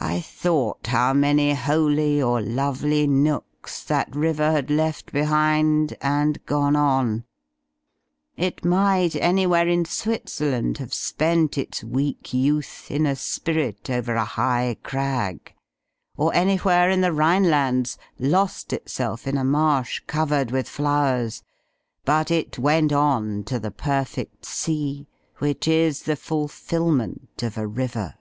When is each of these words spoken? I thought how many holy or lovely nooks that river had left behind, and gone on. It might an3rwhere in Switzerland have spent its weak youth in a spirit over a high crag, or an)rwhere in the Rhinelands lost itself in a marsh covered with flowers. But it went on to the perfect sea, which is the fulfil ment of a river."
I 0.00 0.20
thought 0.20 0.86
how 0.86 1.12
many 1.12 1.54
holy 1.54 2.22
or 2.22 2.40
lovely 2.40 3.08
nooks 3.08 3.82
that 3.82 4.14
river 4.14 4.52
had 4.52 4.70
left 4.70 5.10
behind, 5.12 5.96
and 6.00 6.38
gone 6.46 6.76
on. 6.76 7.24
It 8.36 8.64
might 8.64 9.14
an3rwhere 9.14 9.68
in 9.70 9.84
Switzerland 9.84 10.78
have 10.78 10.94
spent 10.94 11.58
its 11.58 11.82
weak 11.82 12.32
youth 12.32 12.92
in 12.92 13.06
a 13.06 13.16
spirit 13.16 13.90
over 13.90 14.14
a 14.14 14.24
high 14.24 14.76
crag, 14.84 15.52
or 16.16 16.30
an)rwhere 16.32 16.92
in 16.94 17.00
the 17.00 17.12
Rhinelands 17.12 17.98
lost 18.20 18.72
itself 18.72 19.26
in 19.26 19.36
a 19.36 19.42
marsh 19.44 20.00
covered 20.06 20.52
with 20.52 20.68
flowers. 20.68 21.42
But 22.04 22.30
it 22.30 22.56
went 22.56 22.92
on 22.92 23.42
to 23.44 23.58
the 23.58 23.72
perfect 23.72 24.44
sea, 24.44 25.08
which 25.38 25.66
is 25.66 26.02
the 26.04 26.14
fulfil 26.16 26.92
ment 26.92 27.42
of 27.42 27.58
a 27.58 27.66
river." 27.66 28.14